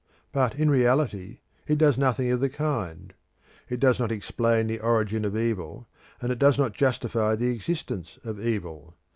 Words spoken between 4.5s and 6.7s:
the origin of evil, and it does